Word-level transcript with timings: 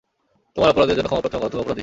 তোমার 0.53 0.71
অপরাধের 0.71 0.95
জন্যে 0.97 1.09
ক্ষমা 1.09 1.21
প্রার্থনা 1.23 1.41
কর, 1.43 1.49
তুমি 1.51 1.61
অপরাধী। 1.63 1.79